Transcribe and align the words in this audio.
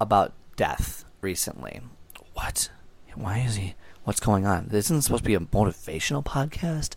about 0.00 0.32
death 0.56 1.04
recently. 1.20 1.80
What? 2.34 2.70
Why 3.14 3.38
is 3.38 3.56
he? 3.56 3.74
What's 4.04 4.20
going 4.20 4.46
on? 4.46 4.68
This 4.68 4.86
isn't 4.86 5.02
supposed 5.02 5.24
to 5.24 5.28
be 5.28 5.34
a 5.34 5.40
motivational 5.40 6.24
podcast. 6.24 6.94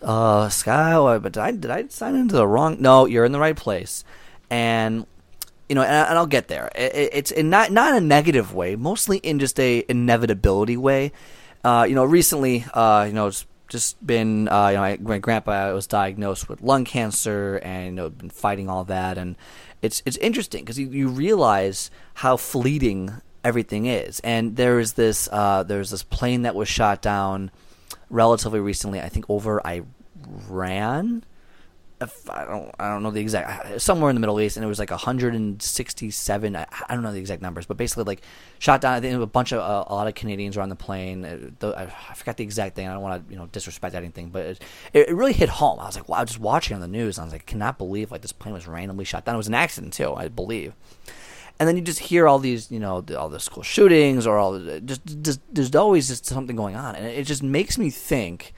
Uh, 0.00 0.48
Sky, 0.48 1.18
but 1.18 1.32
did 1.32 1.40
I 1.40 1.50
did 1.50 1.70
I 1.70 1.86
sign 1.88 2.14
into 2.14 2.36
the 2.36 2.46
wrong? 2.46 2.76
No, 2.80 3.06
you're 3.06 3.24
in 3.24 3.32
the 3.32 3.40
right 3.40 3.56
place, 3.56 4.04
and 4.48 5.04
you 5.68 5.74
know, 5.74 5.82
and, 5.82 6.08
and 6.08 6.16
I'll 6.16 6.26
get 6.26 6.46
there. 6.46 6.70
It, 6.76 7.10
it's 7.12 7.30
in 7.32 7.50
not 7.50 7.72
not 7.72 7.96
a 7.96 8.00
negative 8.00 8.54
way, 8.54 8.76
mostly 8.76 9.18
in 9.18 9.40
just 9.40 9.58
a 9.58 9.84
inevitability 9.88 10.76
way. 10.76 11.12
Uh, 11.64 11.84
you 11.88 11.96
know, 11.96 12.04
recently, 12.04 12.64
uh, 12.72 13.04
you 13.08 13.12
know, 13.12 13.26
it's 13.26 13.44
just 13.68 14.04
been, 14.06 14.48
uh, 14.48 14.68
you 14.68 14.76
know, 14.76 14.82
I, 14.82 14.96
my 15.00 15.18
grandpa 15.18 15.72
was 15.74 15.86
diagnosed 15.86 16.48
with 16.48 16.62
lung 16.62 16.84
cancer, 16.84 17.60
and 17.62 17.86
you 17.86 17.92
know, 17.92 18.10
been 18.10 18.30
fighting 18.30 18.68
all 18.68 18.84
that, 18.84 19.18
and 19.18 19.36
it's 19.82 20.02
it's 20.04 20.16
interesting 20.18 20.64
because 20.64 20.78
you, 20.78 20.88
you 20.88 21.08
realize 21.08 21.90
how 22.14 22.36
fleeting 22.36 23.12
everything 23.44 23.86
is. 23.86 24.20
And 24.20 24.56
there 24.56 24.78
is 24.78 24.94
this 24.94 25.28
uh, 25.30 25.62
there's 25.62 25.90
this 25.90 26.02
plane 26.02 26.42
that 26.42 26.54
was 26.54 26.68
shot 26.68 27.02
down 27.02 27.50
relatively 28.10 28.60
recently. 28.60 29.00
I 29.00 29.08
think 29.08 29.26
over 29.28 29.60
Iran. 29.66 31.24
If 32.00 32.30
I 32.30 32.44
don't 32.44 32.70
I 32.78 32.88
don't 32.90 33.02
know 33.02 33.10
the 33.10 33.20
exact 33.20 33.80
somewhere 33.80 34.08
in 34.10 34.14
the 34.14 34.20
Middle 34.20 34.40
East, 34.40 34.56
and 34.56 34.64
it 34.64 34.68
was 34.68 34.78
like 34.78 34.90
167. 34.90 36.56
I, 36.56 36.66
I 36.88 36.94
don't 36.94 37.02
know 37.02 37.12
the 37.12 37.18
exact 37.18 37.42
numbers, 37.42 37.66
but 37.66 37.76
basically 37.76 38.04
like 38.04 38.22
shot 38.58 38.80
down. 38.80 38.94
I 38.94 39.00
think 39.00 39.20
a 39.20 39.26
bunch 39.26 39.52
of 39.52 39.60
uh, 39.60 39.84
a 39.86 39.94
lot 39.94 40.06
of 40.06 40.14
Canadians 40.14 40.56
were 40.56 40.62
on 40.62 40.68
the 40.68 40.76
plane. 40.76 41.24
Uh, 41.24 41.50
the, 41.58 41.74
I, 41.76 42.14
forgot 42.14 42.36
the 42.36 42.44
exact 42.44 42.76
thing. 42.76 42.86
I 42.86 42.92
don't 42.92 43.02
want 43.02 43.26
to 43.26 43.32
you 43.32 43.38
know 43.38 43.46
disrespect 43.46 43.94
anything, 43.94 44.28
but 44.28 44.46
it, 44.46 44.62
it, 44.92 45.14
really 45.14 45.32
hit 45.32 45.48
home. 45.48 45.80
I 45.80 45.86
was 45.86 45.96
like, 45.96 46.08
wow, 46.08 46.24
just 46.24 46.38
watching 46.38 46.74
on 46.74 46.80
the 46.80 46.88
news. 46.88 47.18
I 47.18 47.24
was 47.24 47.32
like, 47.32 47.46
cannot 47.46 47.78
believe 47.78 48.12
like 48.12 48.22
this 48.22 48.32
plane 48.32 48.54
was 48.54 48.68
randomly 48.68 49.04
shot 49.04 49.24
down. 49.24 49.34
It 49.34 49.38
was 49.38 49.48
an 49.48 49.54
accident 49.54 49.92
too, 49.92 50.14
I 50.14 50.28
believe 50.28 50.74
and 51.58 51.68
then 51.68 51.76
you 51.76 51.82
just 51.82 51.98
hear 51.98 52.28
all 52.28 52.38
these, 52.38 52.70
you 52.70 52.78
know, 52.78 53.04
all 53.16 53.28
the 53.28 53.40
school 53.40 53.62
shootings 53.62 54.26
or 54.26 54.38
all 54.38 54.58
just, 54.58 55.00
just 55.22 55.40
there's 55.52 55.74
always 55.74 56.08
just 56.08 56.24
something 56.24 56.54
going 56.54 56.76
on, 56.76 56.94
and 56.94 57.06
it 57.06 57.24
just 57.24 57.42
makes 57.42 57.76
me 57.78 57.90
think 57.90 58.52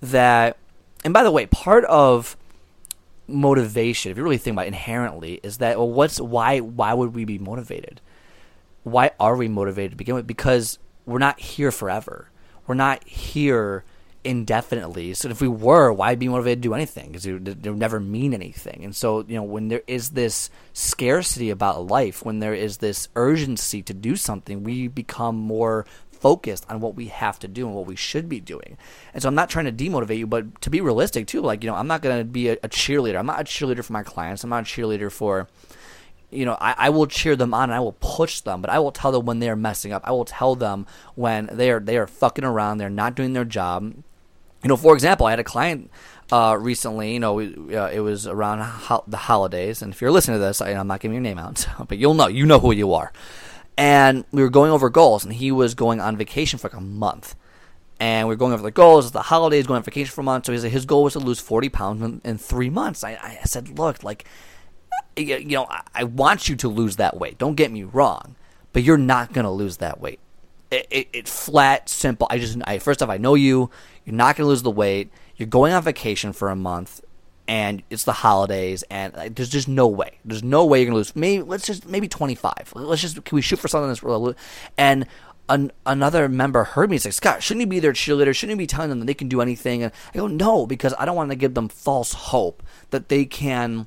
that. 0.00 0.56
And 1.04 1.14
by 1.14 1.22
the 1.22 1.30
way, 1.30 1.46
part 1.46 1.84
of 1.84 2.36
motivation, 3.28 4.10
if 4.10 4.18
you 4.18 4.24
really 4.24 4.38
think 4.38 4.54
about 4.54 4.64
it 4.64 4.68
inherently, 4.68 5.40
is 5.42 5.58
that 5.58 5.76
well, 5.76 5.90
what's 5.90 6.20
why 6.20 6.60
why 6.60 6.94
would 6.94 7.14
we 7.14 7.24
be 7.24 7.38
motivated? 7.38 8.00
Why 8.82 9.10
are 9.20 9.36
we 9.36 9.48
motivated 9.48 9.92
to 9.92 9.96
begin 9.96 10.14
with? 10.14 10.26
Because 10.26 10.78
we're 11.06 11.18
not 11.18 11.38
here 11.40 11.70
forever. 11.70 12.30
We're 12.66 12.74
not 12.74 13.04
here 13.04 13.84
indefinitely. 14.24 15.14
So 15.14 15.28
if 15.28 15.40
we 15.40 15.48
were, 15.48 15.92
why 15.92 16.14
be 16.14 16.28
motivated 16.28 16.62
to 16.62 16.68
do 16.68 16.74
anything? 16.74 17.08
Because 17.08 17.26
it, 17.26 17.48
it 17.48 17.66
would 17.66 17.78
never 17.78 18.00
mean 18.00 18.34
anything. 18.34 18.84
And 18.84 18.94
so 18.94 19.24
you 19.26 19.36
know, 19.36 19.42
when 19.42 19.68
there 19.68 19.82
is 19.86 20.10
this 20.10 20.50
scarcity 20.72 21.50
about 21.50 21.86
life, 21.86 22.24
when 22.24 22.40
there 22.40 22.54
is 22.54 22.78
this 22.78 23.08
urgency 23.16 23.82
to 23.82 23.94
do 23.94 24.16
something, 24.16 24.64
we 24.64 24.88
become 24.88 25.36
more 25.36 25.86
focused 26.20 26.66
on 26.68 26.80
what 26.80 26.94
we 26.94 27.06
have 27.06 27.38
to 27.40 27.48
do 27.48 27.66
and 27.66 27.74
what 27.74 27.86
we 27.86 27.96
should 27.96 28.28
be 28.28 28.40
doing. 28.40 28.76
And 29.14 29.22
so 29.22 29.28
I'm 29.28 29.34
not 29.34 29.50
trying 29.50 29.64
to 29.64 29.72
demotivate 29.72 30.18
you, 30.18 30.26
but 30.26 30.60
to 30.62 30.70
be 30.70 30.80
realistic 30.80 31.26
too, 31.26 31.40
like, 31.40 31.62
you 31.62 31.70
know, 31.70 31.76
I'm 31.76 31.86
not 31.86 32.02
going 32.02 32.18
to 32.18 32.24
be 32.24 32.48
a, 32.48 32.52
a, 32.62 32.68
cheerleader. 32.68 33.18
I'm 33.18 33.26
not 33.26 33.40
a 33.40 33.44
cheerleader 33.44 33.84
for 33.84 33.92
my 33.92 34.02
clients. 34.02 34.44
I'm 34.44 34.50
not 34.50 34.62
a 34.62 34.66
cheerleader 34.66 35.10
for, 35.10 35.48
you 36.30 36.44
know, 36.44 36.56
I, 36.60 36.74
I 36.76 36.90
will 36.90 37.06
cheer 37.06 37.36
them 37.36 37.54
on 37.54 37.64
and 37.64 37.74
I 37.74 37.80
will 37.80 37.96
push 38.00 38.40
them, 38.40 38.60
but 38.60 38.70
I 38.70 38.78
will 38.78 38.92
tell 38.92 39.12
them 39.12 39.26
when 39.26 39.38
they're 39.38 39.56
messing 39.56 39.92
up. 39.92 40.02
I 40.04 40.12
will 40.12 40.24
tell 40.24 40.54
them 40.54 40.86
when 41.14 41.48
they 41.52 41.70
are, 41.70 41.80
they 41.80 41.96
are 41.96 42.06
fucking 42.06 42.44
around. 42.44 42.78
They're 42.78 42.90
not 42.90 43.14
doing 43.14 43.32
their 43.32 43.44
job. 43.44 43.94
You 44.62 44.68
know, 44.68 44.76
for 44.76 44.94
example, 44.94 45.26
I 45.26 45.30
had 45.30 45.38
a 45.38 45.44
client 45.44 45.90
uh, 46.32 46.56
recently. 46.58 47.12
You 47.12 47.20
know, 47.20 47.34
we, 47.34 47.76
uh, 47.76 47.88
it 47.88 48.00
was 48.00 48.26
around 48.26 48.60
ho- 48.60 49.04
the 49.06 49.16
holidays, 49.16 49.82
and 49.82 49.92
if 49.92 50.00
you're 50.00 50.10
listening 50.10 50.36
to 50.36 50.44
this, 50.44 50.60
I, 50.60 50.70
am 50.70 50.88
not 50.88 51.00
giving 51.00 51.14
your 51.14 51.22
name 51.22 51.38
out, 51.38 51.66
but 51.88 51.98
you'll 51.98 52.14
know. 52.14 52.26
You 52.26 52.46
know 52.46 52.58
who 52.58 52.72
you 52.72 52.92
are. 52.92 53.12
And 53.78 54.24
we 54.32 54.42
were 54.42 54.50
going 54.50 54.72
over 54.72 54.90
goals, 54.90 55.24
and 55.24 55.32
he 55.32 55.52
was 55.52 55.74
going 55.74 56.00
on 56.00 56.16
vacation 56.16 56.58
for 56.58 56.68
like 56.68 56.76
a 56.76 56.80
month. 56.80 57.36
And 58.00 58.26
we 58.26 58.34
are 58.34 58.36
going 58.36 58.52
over 58.52 58.62
the 58.62 58.72
goals. 58.72 59.12
The 59.12 59.22
holidays, 59.22 59.68
going 59.68 59.78
on 59.78 59.84
vacation 59.84 60.12
for 60.12 60.20
a 60.20 60.24
month. 60.24 60.46
So 60.46 60.52
his 60.52 60.64
his 60.64 60.84
goal 60.84 61.04
was 61.04 61.12
to 61.12 61.20
lose 61.20 61.38
40 61.38 61.68
pounds 61.68 62.02
in, 62.02 62.20
in 62.24 62.38
three 62.38 62.70
months. 62.70 63.04
I, 63.04 63.12
I 63.22 63.44
said, 63.44 63.78
look, 63.78 64.02
like, 64.02 64.26
you 65.16 65.44
know, 65.44 65.66
I, 65.70 65.82
I 65.94 66.04
want 66.04 66.48
you 66.48 66.56
to 66.56 66.68
lose 66.68 66.96
that 66.96 67.18
weight. 67.18 67.38
Don't 67.38 67.54
get 67.54 67.70
me 67.70 67.84
wrong, 67.84 68.34
but 68.72 68.82
you're 68.82 68.98
not 68.98 69.32
going 69.32 69.44
to 69.44 69.50
lose 69.50 69.76
that 69.76 70.00
weight. 70.00 70.18
It, 70.72 70.86
it, 70.90 71.08
it, 71.12 71.28
flat, 71.28 71.88
simple. 71.88 72.26
I 72.30 72.38
just, 72.38 72.58
I 72.64 72.78
first 72.78 73.00
off, 73.00 73.08
I 73.08 73.16
know 73.16 73.36
you. 73.36 73.70
You're 74.04 74.16
not 74.16 74.36
going 74.36 74.44
to 74.46 74.48
lose 74.48 74.62
the 74.62 74.72
weight. 74.72 75.10
You're 75.36 75.46
going 75.46 75.72
on 75.72 75.84
vacation 75.84 76.32
for 76.32 76.50
a 76.50 76.56
month, 76.56 77.00
and 77.48 77.82
it's 77.88 78.04
the 78.04 78.12
holidays, 78.12 78.84
and 78.90 79.14
like, 79.14 79.34
there's 79.34 79.48
just 79.48 79.68
no 79.68 79.88
way. 79.88 80.18
There's 80.24 80.44
no 80.44 80.66
way 80.66 80.82
you're 80.82 80.90
to 80.90 80.96
lose. 80.96 81.16
Maybe 81.16 81.42
let's 81.42 81.66
just 81.66 81.88
maybe 81.88 82.06
25. 82.06 82.74
Let's 82.74 83.00
just 83.00 83.24
can 83.24 83.34
we 83.34 83.42
shoot 83.42 83.58
for 83.58 83.68
something 83.68 83.88
that's 83.88 84.02
real? 84.02 84.34
And 84.76 85.06
an, 85.48 85.72
another 85.86 86.28
member 86.28 86.64
heard 86.64 86.90
me. 86.90 86.94
He's 86.94 87.06
like, 87.06 87.14
Scott, 87.14 87.42
shouldn't 87.42 87.62
you 87.62 87.66
be 87.66 87.80
their 87.80 87.94
cheerleader? 87.94 88.34
Shouldn't 88.34 88.56
you 88.56 88.62
be 88.62 88.66
telling 88.66 88.90
them 88.90 89.00
that 89.00 89.06
they 89.06 89.14
can 89.14 89.28
do 89.28 89.40
anything? 89.40 89.82
And 89.82 89.92
I 90.14 90.18
go, 90.18 90.26
no, 90.26 90.66
because 90.66 90.94
I 90.98 91.06
don't 91.06 91.16
want 91.16 91.30
to 91.30 91.36
give 91.36 91.54
them 91.54 91.68
false 91.68 92.12
hope 92.12 92.62
that 92.90 93.08
they 93.08 93.24
can 93.24 93.86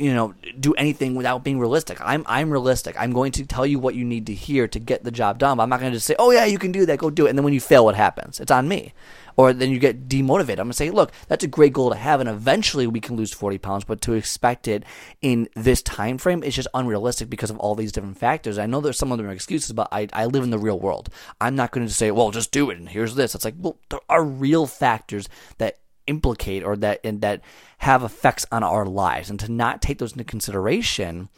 you 0.00 0.14
know 0.14 0.34
do 0.58 0.72
anything 0.74 1.14
without 1.14 1.44
being 1.44 1.60
realistic. 1.60 1.98
I'm 2.00 2.24
I'm 2.26 2.50
realistic. 2.50 2.96
I'm 2.98 3.12
going 3.12 3.32
to 3.32 3.44
tell 3.44 3.66
you 3.66 3.78
what 3.78 3.94
you 3.94 4.04
need 4.04 4.26
to 4.26 4.34
hear 4.34 4.66
to 4.68 4.78
get 4.78 5.04
the 5.04 5.10
job 5.10 5.38
done. 5.38 5.58
But 5.58 5.64
I'm 5.64 5.68
not 5.68 5.80
going 5.80 5.92
to 5.92 5.96
just 5.96 6.06
say, 6.06 6.16
"Oh 6.18 6.30
yeah, 6.30 6.46
you 6.46 6.58
can 6.58 6.72
do 6.72 6.86
that. 6.86 6.98
Go 6.98 7.10
do 7.10 7.26
it." 7.26 7.28
And 7.28 7.38
then 7.38 7.44
when 7.44 7.52
you 7.52 7.60
fail, 7.60 7.84
what 7.84 7.94
happens? 7.94 8.40
It's 8.40 8.50
on 8.50 8.66
me. 8.66 8.94
Or 9.36 9.52
then 9.52 9.70
you 9.70 9.78
get 9.78 10.08
demotivated. 10.08 10.58
I'm 10.58 10.66
going 10.66 10.70
to 10.70 10.74
say, 10.74 10.90
"Look, 10.90 11.12
that's 11.28 11.44
a 11.44 11.48
great 11.48 11.74
goal 11.74 11.90
to 11.90 11.96
have, 11.96 12.20
and 12.20 12.28
eventually 12.28 12.86
we 12.86 13.00
can 13.00 13.16
lose 13.16 13.32
40 13.32 13.58
pounds. 13.58 13.84
But 13.84 14.00
to 14.02 14.14
expect 14.14 14.66
it 14.68 14.84
in 15.20 15.48
this 15.54 15.82
time 15.82 16.18
frame 16.18 16.42
is 16.42 16.56
just 16.56 16.68
unrealistic 16.72 17.28
because 17.28 17.50
of 17.50 17.58
all 17.58 17.74
these 17.74 17.92
different 17.92 18.18
factors. 18.18 18.58
I 18.58 18.66
know 18.66 18.80
there's 18.80 18.98
some 18.98 19.12
of 19.12 19.18
them 19.18 19.26
are 19.26 19.32
excuses, 19.32 19.72
but 19.72 19.88
I 19.92 20.08
I 20.12 20.26
live 20.26 20.44
in 20.44 20.50
the 20.50 20.58
real 20.58 20.80
world. 20.80 21.10
I'm 21.40 21.56
not 21.56 21.72
going 21.72 21.86
to 21.86 21.92
say, 21.92 22.10
"Well, 22.10 22.30
just 22.30 22.52
do 22.52 22.70
it." 22.70 22.78
And 22.78 22.88
here's 22.88 23.14
this. 23.14 23.34
It's 23.34 23.44
like, 23.44 23.56
well, 23.58 23.78
there 23.90 24.00
are 24.08 24.24
real 24.24 24.66
factors 24.66 25.28
that 25.58 25.78
implicate 26.06 26.62
or 26.62 26.76
that 26.76 27.00
and 27.04 27.20
that 27.20 27.42
have 27.78 28.02
effects 28.02 28.46
on 28.52 28.62
our 28.62 28.86
lives, 28.86 29.30
and 29.30 29.38
to 29.40 29.50
not 29.50 29.82
take 29.82 29.98
those 29.98 30.12
into 30.12 30.24
consideration. 30.24 31.28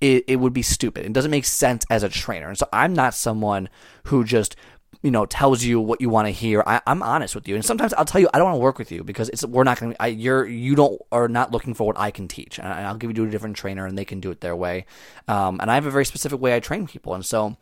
It, 0.00 0.24
it 0.26 0.36
would 0.40 0.52
be 0.52 0.62
stupid. 0.62 1.06
It 1.06 1.12
doesn't 1.12 1.30
make 1.30 1.44
sense 1.44 1.86
as 1.88 2.02
a 2.02 2.08
trainer. 2.08 2.48
And 2.48 2.58
so 2.58 2.66
I'm 2.72 2.92
not 2.92 3.14
someone 3.14 3.68
who 4.06 4.24
just 4.24 4.56
you 5.02 5.10
know 5.10 5.26
tells 5.26 5.64
you 5.64 5.80
what 5.80 6.00
you 6.00 6.08
want 6.08 6.26
to 6.26 6.30
hear. 6.30 6.62
I, 6.66 6.80
am 6.86 7.02
honest 7.02 7.34
with 7.34 7.48
you, 7.48 7.54
and 7.54 7.64
sometimes 7.64 7.92
I'll 7.94 8.04
tell 8.04 8.20
you 8.20 8.28
I 8.32 8.38
don't 8.38 8.46
want 8.46 8.56
to 8.56 8.62
work 8.62 8.78
with 8.78 8.92
you 8.92 9.02
because 9.04 9.28
it's 9.30 9.44
we're 9.44 9.64
not 9.64 9.80
going. 9.80 9.94
to 9.98 10.10
You're 10.10 10.46
you 10.46 10.74
don't 10.74 11.00
are 11.10 11.28
not 11.28 11.50
looking 11.50 11.74
for 11.74 11.86
what 11.86 11.98
I 11.98 12.10
can 12.10 12.28
teach, 12.28 12.58
and 12.58 12.68
I'll 12.68 12.96
give 12.96 13.10
you 13.10 13.14
to 13.14 13.24
a 13.24 13.30
different 13.30 13.56
trainer, 13.56 13.86
and 13.86 13.96
they 13.96 14.04
can 14.04 14.20
do 14.20 14.30
it 14.30 14.40
their 14.40 14.56
way. 14.56 14.86
Um, 15.28 15.58
and 15.60 15.70
I 15.70 15.74
have 15.74 15.86
a 15.86 15.90
very 15.90 16.04
specific 16.04 16.40
way 16.40 16.54
I 16.54 16.60
train 16.60 16.86
people, 16.86 17.14
and 17.14 17.24
so 17.24 17.56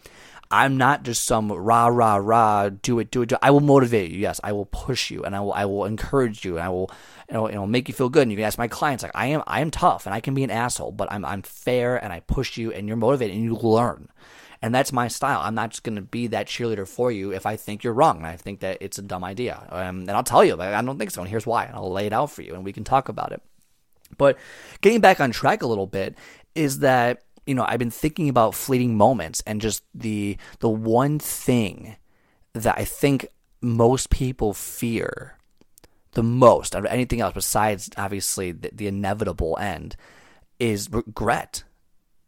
I'm 0.51 0.77
not 0.77 1.05
just 1.05 1.25
some 1.25 1.53
rah 1.53 1.87
rah 1.87 2.17
rah 2.17 2.71
do 2.71 2.99
it 2.99 3.11
do 3.11 3.23
it. 3.23 3.29
Do 3.29 3.35
it. 3.37 3.41
I 3.41 3.51
will 3.53 3.61
motivate 3.61 4.11
you. 4.11 4.19
Yes, 4.19 4.41
I 4.43 4.53
will 4.53 4.67
push 4.67 5.11
you, 5.11 5.23
and 5.23 5.37
I 5.37 5.41
will 5.41 5.53
I 5.53 5.65
will 5.65 5.85
encourage 5.85 6.45
you, 6.45 6.57
and 6.57 6.65
I 6.65 6.69
will 6.69 6.91
you 7.29 7.35
know, 7.35 7.49
you 7.49 7.55
know 7.55 7.67
make 7.67 7.89
you 7.89 7.95
feel 7.95 8.09
good. 8.09 8.23
And 8.23 8.33
you 8.33 8.37
can 8.37 8.47
ask 8.47 8.59
my 8.59 8.69
clients 8.69 9.03
like 9.03 9.13
I 9.15 9.27
am 9.27 9.43
I 9.47 9.61
am 9.61 9.71
tough, 9.71 10.07
and 10.07 10.15
I 10.15 10.21
can 10.21 10.35
be 10.35 10.43
an 10.43 10.51
asshole, 10.51 10.93
but 10.93 11.11
I'm 11.13 11.25
I'm 11.25 11.43
fair, 11.43 12.03
and 12.03 12.13
I 12.13 12.21
push 12.21 12.57
you, 12.57 12.73
and 12.73 12.89
you're 12.89 12.97
motivated, 12.97 13.37
and 13.37 13.45
you 13.45 13.55
learn. 13.55 14.09
And 14.63 14.75
that's 14.75 14.93
my 14.93 15.09
style. 15.09 15.41
I'm 15.43 15.55
not 15.55 15.71
just 15.71 15.85
going 15.85 15.97
to 15.97 16.03
be 16.03 16.27
that 16.29 16.47
cheerleader 16.47 16.87
for 16.87 17.11
you 17.11 17.33
if 17.33 17.47
I 17.47 17.57
think 17.57 17.83
you're 17.83 17.95
wrong 17.95 18.19
and 18.19 18.27
I 18.27 18.37
think 18.37 18.61
that 18.61 18.77
it's 18.83 18.99
a 18.99 19.03
dumb 19.03 19.25
idea. 19.25 19.67
Um, 19.71 20.01
and 20.01 20.11
I'll 20.11 20.23
tell 20.23 20.45
you, 20.45 20.61
I 20.61 20.83
don't 20.83 20.99
think 20.99 21.13
so. 21.13 21.23
And 21.23 21.31
here's 21.31 21.47
why. 21.47 21.65
And 21.65 21.75
I'll 21.75 21.91
lay 21.91 22.07
it 22.07 22.13
out 22.13 22.31
for 22.31 22.43
you 22.43 22.55
and 22.55 22.63
we 22.63 22.75
can 22.75 22.85
talk 22.85 23.09
about 23.09 23.33
it. 23.33 23.41
But 24.19 24.37
getting 24.83 25.01
back 25.01 25.19
on 25.19 25.31
track 25.31 25.63
a 25.63 25.67
little 25.67 25.87
bit 25.87 26.15
is 26.55 26.81
that 26.81 27.23
you 27.51 27.57
know, 27.57 27.65
I've 27.67 27.81
been 27.81 27.91
thinking 27.91 28.29
about 28.29 28.55
fleeting 28.55 28.97
moments 28.97 29.43
and 29.45 29.61
just 29.61 29.83
the 29.93 30.37
the 30.61 30.69
one 30.69 31.19
thing 31.19 31.97
that 32.53 32.79
I 32.79 32.85
think 32.85 33.27
most 33.61 34.09
people 34.09 34.55
fear 34.55 35.37
the 36.13 36.23
most 36.23 36.77
out 36.77 36.85
of 36.85 36.93
anything 36.93 37.21
else 37.21 37.35
besides 37.35 37.91
obviously 37.97 38.53
the, 38.53 38.71
the 38.73 38.87
inevitable 38.87 39.59
end 39.61 39.97
is 40.61 40.89
regret. 40.93 41.65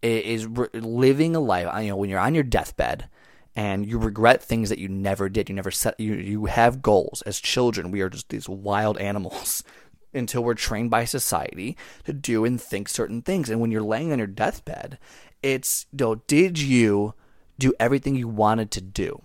It 0.03 0.25
is 0.25 0.45
re- 0.45 0.67
living 0.75 1.37
a 1.37 1.41
life, 1.41 1.69
you 1.81 1.91
know, 1.91 1.97
when 1.97 2.11
you're 2.11 2.19
on 2.19 2.35
your 2.35 2.43
deathbed 2.43 3.09
and 3.55 3.87
you 3.87 3.99
regret 3.99 4.43
things 4.43 4.71
that 4.71 4.81
you 4.81 4.89
never 4.89 5.29
did. 5.29 5.49
You 5.49 5.55
never 5.55 5.71
set 5.71 6.01
you 6.01 6.15
you 6.15 6.47
have 6.47 6.83
goals. 6.83 7.23
As 7.23 7.39
children, 7.39 7.93
we 7.93 8.01
are 8.01 8.11
just 8.11 8.29
these 8.29 8.49
wild 8.49 8.99
animals 9.11 9.63
until 10.15 10.45
we're 10.45 10.55
trained 10.55 10.91
by 10.91 11.05
society 11.05 11.77
to 12.05 12.13
do 12.13 12.45
and 12.45 12.61
think 12.61 12.89
certain 12.89 13.23
things. 13.23 13.49
And 13.51 13.61
when 13.61 13.71
you're 13.71 13.83
laying 13.83 14.13
on 14.13 14.19
your 14.19 14.27
deathbed, 14.27 14.99
it's 15.43 15.87
you 15.93 16.05
know, 16.05 16.15
did 16.27 16.59
you 16.59 17.15
do 17.59 17.73
everything 17.79 18.15
you 18.15 18.29
wanted 18.29 18.71
to 18.73 18.81
do? 18.81 19.23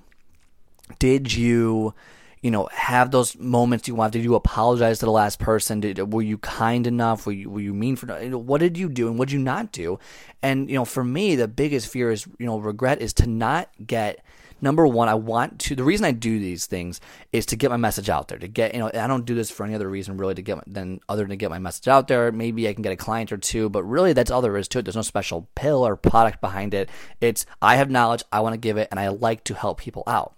Did 0.99 1.33
you 1.33 1.93
you 2.41 2.51
know, 2.51 2.69
have 2.71 3.11
those 3.11 3.37
moments 3.37 3.87
you 3.87 3.95
want? 3.95 4.13
Did 4.13 4.23
you 4.23 4.35
apologize 4.35 4.99
to 4.99 5.05
the 5.05 5.11
last 5.11 5.39
person? 5.39 5.79
Did 5.79 6.13
were 6.13 6.21
you 6.21 6.37
kind 6.37 6.85
enough? 6.85 7.25
Were 7.25 7.31
you 7.31 7.49
were 7.49 7.59
you 7.59 7.73
mean 7.73 7.95
for? 7.95 8.21
You 8.21 8.29
know, 8.29 8.37
what 8.37 8.59
did 8.59 8.77
you 8.77 8.89
do 8.89 9.07
and 9.07 9.17
what 9.17 9.29
did 9.29 9.33
you 9.33 9.39
not 9.39 9.71
do? 9.71 9.99
And 10.41 10.69
you 10.69 10.75
know, 10.75 10.85
for 10.85 11.03
me, 11.03 11.35
the 11.35 11.47
biggest 11.47 11.87
fear 11.87 12.11
is 12.11 12.27
you 12.37 12.45
know 12.45 12.59
regret 12.59 13.01
is 13.01 13.13
to 13.13 13.27
not 13.27 13.69
get 13.85 14.23
number 14.61 14.87
one, 14.87 15.09
I 15.09 15.15
want 15.15 15.59
to. 15.59 15.75
The 15.75 15.83
reason 15.83 16.05
I 16.05 16.11
do 16.11 16.39
these 16.39 16.65
things 16.65 16.99
is 17.31 17.45
to 17.47 17.55
get 17.55 17.69
my 17.69 17.77
message 17.77 18.09
out 18.09 18.27
there. 18.27 18.37
To 18.37 18.47
get, 18.47 18.73
you 18.73 18.79
know, 18.79 18.91
I 18.93 19.07
don't 19.07 19.25
do 19.25 19.35
this 19.35 19.51
for 19.51 19.65
any 19.65 19.75
other 19.75 19.89
reason 19.89 20.17
really 20.17 20.35
to 20.35 20.41
get 20.41 20.59
than 20.67 20.99
other 21.09 21.23
than 21.23 21.29
to 21.29 21.35
get 21.35 21.49
my 21.49 21.59
message 21.59 21.87
out 21.87 22.07
there. 22.07 22.31
Maybe 22.31 22.67
I 22.67 22.73
can 22.73 22.83
get 22.83 22.93
a 22.93 22.97
client 22.97 23.31
or 23.31 23.37
two, 23.37 23.69
but 23.69 23.83
really 23.83 24.13
that's 24.13 24.31
all 24.31 24.41
there 24.41 24.57
is 24.57 24.67
to 24.69 24.79
it. 24.79 24.85
There's 24.85 24.95
no 24.95 25.01
special 25.01 25.47
pill 25.55 25.85
or 25.85 25.95
product 25.95 26.41
behind 26.41 26.73
it. 26.73 26.89
It's 27.21 27.45
I 27.61 27.75
have 27.75 27.89
knowledge, 27.89 28.23
I 28.31 28.39
want 28.41 28.53
to 28.53 28.59
give 28.59 28.77
it, 28.77 28.87
and 28.91 28.99
I 28.99 29.09
like 29.09 29.43
to 29.45 29.53
help 29.53 29.79
people 29.79 30.03
out. 30.07 30.35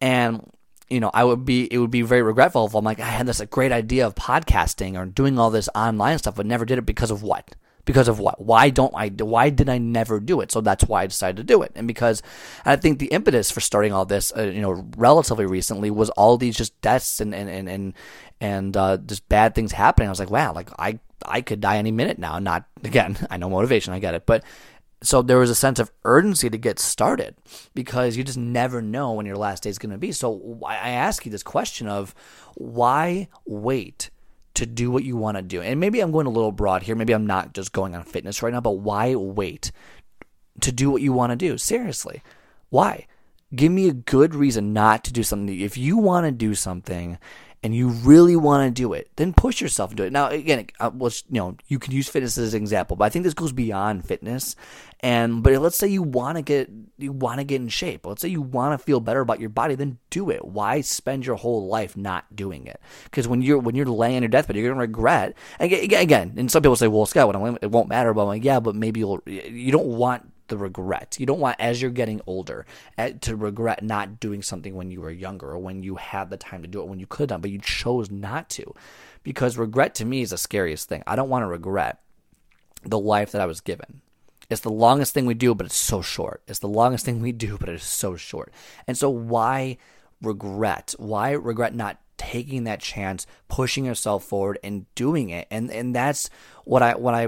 And 0.00 0.50
you 0.88 1.00
know, 1.00 1.10
I 1.12 1.24
would 1.24 1.44
be 1.44 1.72
it 1.72 1.78
would 1.78 1.90
be 1.90 2.02
very 2.02 2.22
regretful 2.22 2.66
if 2.66 2.74
I'm 2.74 2.84
like 2.84 3.00
I 3.00 3.04
had 3.04 3.26
this 3.26 3.40
great 3.50 3.72
idea 3.72 4.06
of 4.06 4.14
podcasting 4.14 4.96
or 4.96 5.06
doing 5.06 5.38
all 5.38 5.50
this 5.50 5.68
online 5.74 6.18
stuff, 6.18 6.36
but 6.36 6.46
never 6.46 6.64
did 6.64 6.78
it 6.78 6.86
because 6.86 7.10
of 7.10 7.22
what? 7.22 7.54
Because 7.86 8.08
of 8.08 8.18
what? 8.18 8.44
Why 8.44 8.68
don't 8.68 8.92
I? 8.94 9.08
Why 9.08 9.48
did 9.48 9.70
I 9.70 9.78
never 9.78 10.20
do 10.20 10.42
it? 10.42 10.52
So 10.52 10.60
that's 10.60 10.84
why 10.84 11.02
I 11.02 11.06
decided 11.06 11.36
to 11.38 11.44
do 11.44 11.62
it. 11.62 11.72
And 11.74 11.88
because 11.88 12.20
I 12.64 12.76
think 12.76 12.98
the 12.98 13.06
impetus 13.06 13.50
for 13.50 13.60
starting 13.60 13.92
all 13.92 14.04
this, 14.04 14.32
uh, 14.36 14.42
you 14.42 14.60
know, 14.60 14.84
relatively 14.98 15.46
recently 15.46 15.90
was 15.90 16.10
all 16.10 16.36
these 16.36 16.56
just 16.56 16.78
deaths 16.82 17.20
and 17.20 17.34
and 17.34 17.48
and 17.48 17.68
and, 17.68 17.94
and 18.40 18.76
uh, 18.76 18.98
just 18.98 19.26
bad 19.28 19.54
things 19.54 19.72
happening. 19.72 20.08
I 20.08 20.10
was 20.10 20.18
like, 20.18 20.30
wow, 20.30 20.52
like 20.52 20.68
I 20.78 20.98
I 21.24 21.40
could 21.40 21.60
die 21.60 21.78
any 21.78 21.92
minute 21.92 22.18
now. 22.18 22.38
Not 22.38 22.64
again, 22.84 23.16
I 23.30 23.38
know 23.38 23.48
motivation, 23.48 23.94
I 23.94 24.00
get 24.00 24.14
it, 24.14 24.26
but 24.26 24.44
so 25.02 25.22
there 25.22 25.38
was 25.38 25.50
a 25.50 25.54
sense 25.54 25.78
of 25.78 25.92
urgency 26.04 26.50
to 26.50 26.58
get 26.58 26.78
started 26.78 27.36
because 27.74 28.16
you 28.16 28.24
just 28.24 28.38
never 28.38 28.80
know 28.80 29.12
when 29.12 29.26
your 29.26 29.36
last 29.36 29.62
day 29.62 29.70
is 29.70 29.78
going 29.78 29.92
to 29.92 29.98
be. 29.98 30.10
So 30.10 30.58
I 30.66 30.90
ask 30.90 31.24
you 31.24 31.30
this 31.30 31.42
question 31.42 31.86
of 31.86 32.14
why 32.54 33.28
wait 33.44 34.10
to 34.56 34.66
do 34.66 34.90
what 34.90 35.04
you 35.04 35.16
want 35.16 35.36
to 35.36 35.42
do? 35.42 35.62
And 35.62 35.80
maybe 35.80 36.00
I'm 36.00 36.12
going 36.12 36.26
a 36.26 36.30
little 36.30 36.52
broad 36.52 36.82
here. 36.82 36.94
Maybe 36.94 37.12
I'm 37.12 37.26
not 37.26 37.54
just 37.54 37.72
going 37.72 37.94
on 37.94 38.02
fitness 38.02 38.42
right 38.42 38.52
now, 38.52 38.60
but 38.60 38.72
why 38.72 39.14
wait 39.14 39.72
to 40.60 40.72
do 40.72 40.90
what 40.90 41.02
you 41.02 41.12
want 41.12 41.30
to 41.30 41.36
do? 41.36 41.56
Seriously. 41.58 42.22
Why? 42.70 43.06
Give 43.54 43.70
me 43.70 43.88
a 43.88 43.94
good 43.94 44.34
reason 44.34 44.72
not 44.72 45.04
to 45.04 45.12
do 45.12 45.22
something. 45.22 45.58
If 45.58 45.78
you 45.78 45.96
want 45.96 46.26
to 46.26 46.32
do 46.32 46.54
something 46.54 47.18
and 47.66 47.74
you 47.74 47.88
really 47.88 48.36
want 48.36 48.64
to 48.64 48.70
do 48.70 48.92
it, 48.92 49.10
then 49.16 49.32
push 49.32 49.60
yourself 49.60 49.90
into 49.90 50.04
it. 50.04 50.12
Now, 50.12 50.28
again, 50.28 50.68
uh, 50.78 50.92
you 50.94 51.12
know, 51.30 51.56
you 51.66 51.80
can 51.80 51.92
use 51.92 52.08
fitness 52.08 52.38
as 52.38 52.54
an 52.54 52.62
example, 52.62 52.96
but 52.96 53.06
I 53.06 53.08
think 53.08 53.24
this 53.24 53.34
goes 53.34 53.50
beyond 53.50 54.04
fitness. 54.04 54.54
And 55.00 55.42
but 55.42 55.52
let's 55.54 55.76
say 55.76 55.88
you 55.88 56.04
want 56.04 56.36
to 56.36 56.42
get 56.42 56.70
you 56.96 57.10
want 57.10 57.40
to 57.40 57.44
get 57.44 57.60
in 57.60 57.68
shape. 57.68 58.06
Let's 58.06 58.22
say 58.22 58.28
you 58.28 58.40
want 58.40 58.78
to 58.78 58.84
feel 58.84 59.00
better 59.00 59.20
about 59.20 59.40
your 59.40 59.48
body, 59.48 59.74
then 59.74 59.98
do 60.10 60.30
it. 60.30 60.44
Why 60.44 60.80
spend 60.80 61.26
your 61.26 61.34
whole 61.34 61.66
life 61.66 61.96
not 61.96 62.36
doing 62.36 62.68
it? 62.68 62.80
Because 63.02 63.26
when 63.26 63.42
you're 63.42 63.58
when 63.58 63.74
you're 63.74 63.86
laying 63.86 64.16
on 64.18 64.22
your 64.22 64.28
deathbed, 64.28 64.54
you're 64.54 64.68
gonna 64.68 64.80
regret. 64.80 65.34
Again, 65.58 66.00
again, 66.00 66.34
and 66.36 66.48
some 66.48 66.62
people 66.62 66.76
say, 66.76 66.86
"Well, 66.86 67.04
Scott, 67.04 67.34
it 67.60 67.70
won't 67.72 67.88
matter." 67.88 68.14
But 68.14 68.22
I'm 68.22 68.28
like, 68.28 68.44
yeah, 68.44 68.60
but 68.60 68.76
maybe 68.76 69.00
you'll. 69.00 69.20
You 69.26 69.72
don't 69.72 69.86
want 69.86 70.32
the 70.48 70.56
regret. 70.56 71.16
You 71.18 71.26
don't 71.26 71.40
want, 71.40 71.56
as 71.60 71.80
you're 71.80 71.90
getting 71.90 72.20
older, 72.26 72.66
eh, 72.98 73.12
to 73.22 73.36
regret 73.36 73.82
not 73.82 74.20
doing 74.20 74.42
something 74.42 74.74
when 74.74 74.90
you 74.90 75.00
were 75.00 75.10
younger 75.10 75.50
or 75.50 75.58
when 75.58 75.82
you 75.82 75.96
had 75.96 76.30
the 76.30 76.36
time 76.36 76.62
to 76.62 76.68
do 76.68 76.80
it 76.80 76.88
when 76.88 77.00
you 77.00 77.06
could 77.06 77.24
have 77.24 77.28
done, 77.28 77.40
but 77.40 77.50
you 77.50 77.58
chose 77.58 78.10
not 78.10 78.48
to. 78.50 78.74
Because 79.22 79.58
regret 79.58 79.94
to 79.96 80.04
me 80.04 80.22
is 80.22 80.30
the 80.30 80.38
scariest 80.38 80.88
thing. 80.88 81.02
I 81.06 81.16
don't 81.16 81.28
want 81.28 81.42
to 81.42 81.48
regret 81.48 82.00
the 82.82 82.98
life 82.98 83.32
that 83.32 83.40
I 83.40 83.46
was 83.46 83.60
given. 83.60 84.02
It's 84.48 84.60
the 84.60 84.70
longest 84.70 85.12
thing 85.12 85.26
we 85.26 85.34
do, 85.34 85.54
but 85.54 85.66
it's 85.66 85.76
so 85.76 86.02
short. 86.02 86.42
It's 86.46 86.60
the 86.60 86.68
longest 86.68 87.04
thing 87.04 87.20
we 87.20 87.32
do, 87.32 87.58
but 87.58 87.68
it's 87.68 87.84
so 87.84 88.16
short. 88.16 88.52
And 88.86 88.96
so, 88.96 89.10
why 89.10 89.78
regret? 90.22 90.94
Why 90.98 91.32
regret 91.32 91.74
not 91.74 91.98
taking 92.16 92.64
that 92.64 92.80
chance, 92.80 93.26
pushing 93.48 93.84
yourself 93.84 94.22
forward, 94.22 94.58
and 94.62 94.86
doing 94.94 95.30
it? 95.30 95.48
And 95.50 95.70
and 95.72 95.94
that's 95.94 96.30
what 96.64 96.82
I 96.82 96.94
what 96.94 97.14
I 97.14 97.26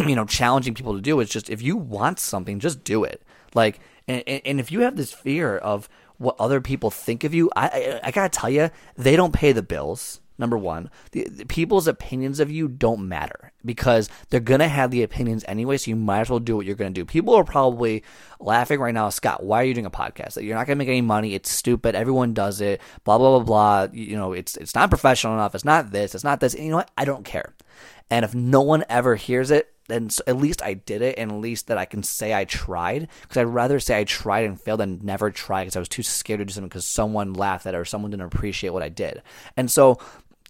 you 0.08 0.16
know 0.16 0.24
challenging 0.24 0.74
people 0.74 0.94
to 0.94 1.00
do 1.00 1.20
is 1.20 1.28
just 1.28 1.50
if 1.50 1.62
you 1.62 1.76
want 1.76 2.18
something 2.18 2.58
just 2.58 2.84
do 2.84 3.04
it. 3.04 3.22
Like 3.54 3.80
and, 4.08 4.22
and 4.26 4.60
if 4.60 4.72
you 4.72 4.80
have 4.80 4.96
this 4.96 5.12
fear 5.12 5.56
of 5.56 5.88
what 6.18 6.36
other 6.38 6.60
people 6.60 6.90
think 6.90 7.24
of 7.24 7.34
you 7.34 7.50
I, 7.56 7.68
I, 7.68 8.00
I 8.04 8.10
gotta 8.10 8.28
tell 8.28 8.50
you 8.50 8.70
they 8.96 9.16
don't 9.16 9.32
pay 9.32 9.52
the 9.52 9.62
bills 9.62 10.20
number 10.40 10.58
one. 10.58 10.90
The, 11.12 11.28
the, 11.28 11.44
people's 11.44 11.86
opinions 11.86 12.40
of 12.40 12.50
you 12.50 12.66
don't 12.66 13.06
matter 13.06 13.52
because 13.64 14.08
they're 14.30 14.40
gonna 14.40 14.68
have 14.68 14.90
the 14.90 15.02
opinions 15.02 15.44
anyway 15.46 15.76
so 15.76 15.90
you 15.90 15.96
might 15.96 16.22
as 16.22 16.30
well 16.30 16.40
do 16.40 16.56
what 16.56 16.66
you're 16.66 16.74
gonna 16.74 16.90
do. 16.90 17.04
People 17.04 17.34
are 17.34 17.44
probably 17.44 18.02
laughing 18.40 18.80
right 18.80 18.94
now 18.94 19.10
scott 19.10 19.44
why 19.44 19.60
are 19.60 19.64
you 19.64 19.74
doing 19.74 19.86
a 19.86 19.90
podcast? 19.90 20.42
You're 20.42 20.56
not 20.56 20.66
gonna 20.66 20.76
make 20.76 20.88
any 20.88 21.02
money. 21.02 21.34
It's 21.34 21.50
stupid. 21.50 21.94
Everyone 21.94 22.32
does 22.32 22.60
it. 22.60 22.80
Blah 23.04 23.18
blah 23.18 23.38
blah 23.38 23.44
blah. 23.44 23.92
You 23.92 24.16
know 24.16 24.32
it's 24.32 24.56
it's 24.56 24.74
not 24.74 24.90
professional 24.90 25.34
enough. 25.34 25.54
It's 25.54 25.64
not 25.64 25.92
this. 25.92 26.14
It's 26.14 26.24
not 26.24 26.40
this. 26.40 26.54
And 26.54 26.64
you 26.64 26.70
know 26.70 26.78
what? 26.78 26.90
I 26.96 27.04
don't 27.04 27.24
care. 27.24 27.54
And 28.08 28.24
if 28.24 28.34
no 28.34 28.62
one 28.62 28.84
ever 28.88 29.14
hears 29.14 29.52
it 29.52 29.72
then 29.90 30.08
at 30.26 30.36
least 30.36 30.62
I 30.62 30.74
did 30.74 31.02
it, 31.02 31.18
and 31.18 31.30
at 31.30 31.38
least 31.38 31.66
that 31.66 31.78
I 31.78 31.84
can 31.84 32.02
say 32.02 32.34
I 32.34 32.44
tried. 32.44 33.08
Because 33.22 33.36
I'd 33.38 33.42
rather 33.44 33.80
say 33.80 33.98
I 33.98 34.04
tried 34.04 34.44
and 34.44 34.60
failed 34.60 34.80
than 34.80 35.00
never 35.02 35.30
try 35.30 35.62
because 35.62 35.76
I 35.76 35.80
was 35.80 35.88
too 35.88 36.02
scared 36.02 36.38
to 36.38 36.44
do 36.44 36.52
something 36.52 36.68
because 36.68 36.86
someone 36.86 37.34
laughed 37.34 37.66
at 37.66 37.74
it 37.74 37.76
or 37.76 37.84
someone 37.84 38.10
didn't 38.10 38.26
appreciate 38.26 38.70
what 38.70 38.82
I 38.82 38.88
did. 38.88 39.22
And 39.56 39.70
so 39.70 39.98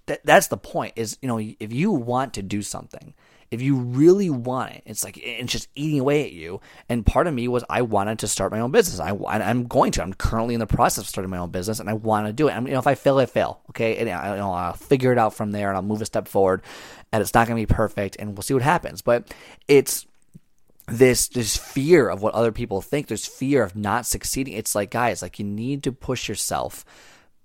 th- 0.06 0.20
that's 0.24 0.48
the 0.48 0.56
point: 0.56 0.94
is 0.96 1.18
you 1.22 1.28
know 1.28 1.38
if 1.38 1.72
you 1.72 1.90
want 1.90 2.34
to 2.34 2.42
do 2.42 2.62
something, 2.62 3.14
if 3.50 3.60
you 3.60 3.76
really 3.76 4.30
want 4.30 4.72
it, 4.74 4.82
it's 4.86 5.02
like 5.02 5.18
it's 5.18 5.52
just 5.52 5.68
eating 5.74 5.98
away 5.98 6.24
at 6.24 6.32
you. 6.32 6.60
And 6.88 7.04
part 7.04 7.26
of 7.26 7.34
me 7.34 7.48
was 7.48 7.64
I 7.68 7.82
wanted 7.82 8.20
to 8.20 8.28
start 8.28 8.52
my 8.52 8.60
own 8.60 8.70
business. 8.70 9.00
I 9.00 9.10
I'm 9.10 9.66
going 9.66 9.90
to. 9.92 10.02
I'm 10.02 10.14
currently 10.14 10.54
in 10.54 10.60
the 10.60 10.66
process 10.66 11.04
of 11.04 11.08
starting 11.08 11.30
my 11.30 11.38
own 11.38 11.50
business, 11.50 11.80
and 11.80 11.90
I 11.90 11.94
want 11.94 12.26
to 12.28 12.32
do 12.32 12.48
it. 12.48 12.52
I 12.52 12.60
mean, 12.60 12.68
you 12.68 12.74
know, 12.74 12.78
if 12.78 12.86
I 12.86 12.94
fail, 12.94 13.18
I 13.18 13.26
fail. 13.26 13.60
Okay, 13.70 13.96
and 13.96 14.08
I, 14.08 14.32
you 14.32 14.38
know, 14.38 14.52
I'll 14.52 14.74
figure 14.74 15.10
it 15.12 15.18
out 15.18 15.34
from 15.34 15.50
there, 15.50 15.68
and 15.68 15.76
I'll 15.76 15.82
move 15.82 16.00
a 16.00 16.06
step 16.06 16.28
forward. 16.28 16.62
And 17.12 17.20
it's 17.20 17.34
not 17.34 17.48
going 17.48 17.60
to 17.60 17.66
be 17.66 17.74
perfect, 17.74 18.16
and 18.20 18.36
we'll 18.36 18.42
see 18.42 18.54
what 18.54 18.62
happens. 18.62 19.02
But 19.02 19.34
it's 19.66 20.06
this 20.86 21.26
this 21.26 21.56
fear 21.56 22.08
of 22.08 22.22
what 22.22 22.34
other 22.34 22.52
people 22.52 22.80
think. 22.80 23.08
There's 23.08 23.26
fear 23.26 23.64
of 23.64 23.74
not 23.74 24.06
succeeding. 24.06 24.54
It's 24.54 24.76
like 24.76 24.90
guys, 24.90 25.22
like 25.22 25.40
you 25.40 25.44
need 25.44 25.82
to 25.84 25.92
push 25.92 26.28
yourself 26.28 26.84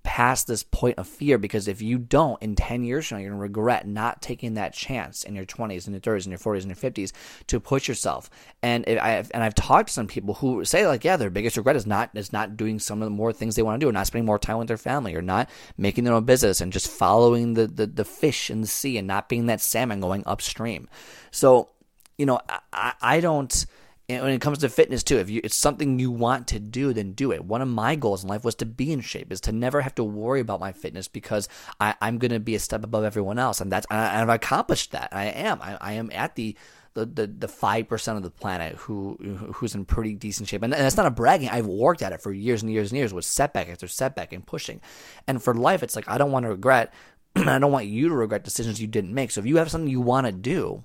past 0.05 0.45
this 0.45 0.61
point 0.61 0.99
of 0.99 1.07
fear 1.07 1.39
because 1.39 1.67
if 1.67 1.81
you 1.81 1.97
don't 1.97 2.39
in 2.41 2.55
10 2.55 2.83
years 2.83 3.07
from 3.07 3.17
now 3.17 3.21
you're 3.21 3.31
going 3.31 3.39
to 3.39 3.41
regret 3.41 3.87
not 3.87 4.21
taking 4.21 4.53
that 4.53 4.71
chance 4.71 5.23
in 5.23 5.35
your 5.35 5.45
20s 5.45 5.87
and 5.87 5.95
your 5.95 5.99
30s 5.99 6.25
and 6.25 6.27
your 6.27 6.37
40s 6.37 6.63
and 6.63 6.67
your 6.67 6.91
50s 6.91 7.11
to 7.47 7.59
push 7.59 7.87
yourself. 7.87 8.29
And 8.61 8.85
I 8.87 9.23
and 9.31 9.43
I've 9.43 9.55
talked 9.55 9.87
to 9.87 9.93
some 9.93 10.05
people 10.05 10.35
who 10.35 10.63
say 10.63 10.85
like 10.87 11.03
yeah 11.03 11.17
their 11.17 11.31
biggest 11.31 11.57
regret 11.57 11.75
is 11.75 11.87
not 11.87 12.11
is 12.13 12.31
not 12.31 12.55
doing 12.55 12.77
some 12.77 13.01
of 13.01 13.07
the 13.07 13.09
more 13.09 13.33
things 13.33 13.55
they 13.55 13.63
want 13.63 13.79
to 13.79 13.83
do 13.83 13.89
or 13.89 13.91
not 13.91 14.05
spending 14.05 14.27
more 14.27 14.37
time 14.37 14.59
with 14.59 14.67
their 14.67 14.77
family 14.77 15.15
or 15.15 15.23
not 15.23 15.49
making 15.75 16.03
their 16.03 16.13
own 16.13 16.23
business 16.23 16.61
and 16.61 16.71
just 16.71 16.87
following 16.87 17.55
the 17.55 17.65
the, 17.65 17.87
the 17.87 18.05
fish 18.05 18.51
in 18.51 18.61
the 18.61 18.67
sea 18.67 18.99
and 18.99 19.07
not 19.07 19.27
being 19.27 19.47
that 19.47 19.59
salmon 19.59 19.99
going 19.99 20.23
upstream. 20.27 20.87
So 21.31 21.69
you 22.17 22.27
know 22.27 22.39
I, 22.71 22.93
I 23.01 23.19
don't 23.21 23.65
and 24.07 24.23
when 24.23 24.33
it 24.33 24.41
comes 24.41 24.59
to 24.59 24.69
fitness 24.69 25.03
too, 25.03 25.17
if 25.17 25.29
you, 25.29 25.41
it's 25.43 25.55
something 25.55 25.97
you 25.97 26.11
want 26.11 26.47
to 26.49 26.59
do, 26.59 26.93
then 26.93 27.13
do 27.13 27.31
it. 27.31 27.43
One 27.43 27.61
of 27.61 27.67
my 27.67 27.95
goals 27.95 28.23
in 28.23 28.29
life 28.29 28.43
was 28.43 28.55
to 28.55 28.65
be 28.65 28.91
in 28.91 29.01
shape, 29.01 29.31
is 29.31 29.41
to 29.41 29.51
never 29.51 29.81
have 29.81 29.95
to 29.95 30.03
worry 30.03 30.41
about 30.41 30.59
my 30.59 30.73
fitness 30.73 31.07
because 31.07 31.49
I, 31.79 31.95
am 32.01 32.19
going 32.19 32.31
to 32.31 32.39
be 32.39 32.53
a 32.53 32.59
step 32.59 32.83
above 32.83 33.03
everyone 33.03 33.39
else, 33.39 33.61
and 33.61 33.71
that's 33.71 33.87
and 33.89 33.99
I've 33.99 34.29
accomplished 34.29 34.91
that. 34.91 35.09
I 35.11 35.25
am. 35.25 35.59
I, 35.61 35.77
I 35.81 35.93
am 35.93 36.11
at 36.13 36.35
the 36.35 36.55
the 36.93 37.27
the 37.27 37.47
five 37.47 37.89
percent 37.89 38.17
of 38.17 38.23
the 38.23 38.29
planet 38.29 38.75
who 38.75 39.15
who's 39.55 39.73
in 39.73 39.85
pretty 39.85 40.13
decent 40.13 40.47
shape, 40.49 40.61
and, 40.61 40.73
and 40.73 40.83
that's 40.83 40.97
not 40.97 41.07
a 41.07 41.11
bragging. 41.11 41.49
I've 41.49 41.67
worked 41.67 42.01
at 42.01 42.13
it 42.13 42.21
for 42.21 42.31
years 42.31 42.61
and 42.61 42.71
years 42.71 42.91
and 42.91 42.97
years 42.97 43.13
with 43.13 43.25
setback 43.25 43.69
after 43.69 43.87
setback 43.87 44.33
and 44.33 44.45
pushing, 44.45 44.81
and 45.27 45.41
for 45.41 45.53
life, 45.55 45.81
it's 45.81 45.95
like 45.95 46.07
I 46.07 46.17
don't 46.17 46.31
want 46.31 46.43
to 46.43 46.49
regret. 46.49 46.93
I 47.35 47.59
don't 47.59 47.71
want 47.71 47.87
you 47.87 48.07
to 48.09 48.15
regret 48.15 48.43
decisions 48.43 48.79
you 48.79 48.87
didn't 48.87 49.13
make. 49.13 49.31
So 49.31 49.39
if 49.41 49.47
you 49.47 49.57
have 49.57 49.71
something 49.71 49.89
you 49.89 49.99
want 49.99 50.27
to 50.27 50.31
do, 50.31 50.83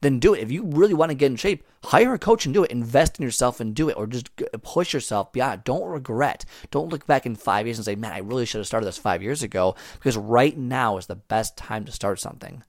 then 0.00 0.18
do 0.18 0.34
it. 0.34 0.40
If 0.40 0.52
you 0.52 0.62
really 0.62 0.94
want 0.94 1.10
to 1.10 1.14
get 1.14 1.30
in 1.30 1.36
shape, 1.36 1.66
hire 1.84 2.14
a 2.14 2.18
coach 2.18 2.44
and 2.44 2.54
do 2.54 2.62
it. 2.64 2.70
Invest 2.70 3.18
in 3.18 3.24
yourself 3.24 3.60
and 3.60 3.74
do 3.74 3.88
it, 3.88 3.96
or 3.96 4.06
just 4.06 4.30
push 4.62 4.92
yourself 4.92 5.32
beyond. 5.32 5.64
Don't 5.64 5.88
regret. 5.88 6.44
Don't 6.70 6.88
look 6.88 7.06
back 7.06 7.26
in 7.26 7.34
five 7.34 7.66
years 7.66 7.78
and 7.78 7.84
say, 7.84 7.96
man, 7.96 8.12
I 8.12 8.18
really 8.18 8.46
should 8.46 8.58
have 8.58 8.66
started 8.66 8.86
this 8.86 8.98
five 8.98 9.22
years 9.22 9.42
ago, 9.42 9.74
because 9.94 10.16
right 10.16 10.56
now 10.56 10.96
is 10.98 11.06
the 11.06 11.16
best 11.16 11.56
time 11.56 11.84
to 11.84 11.92
start 11.92 12.20
something. 12.20 12.62